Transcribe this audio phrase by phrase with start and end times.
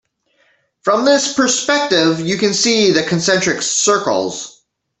[0.81, 4.63] From this perspective you can see the concentric circles.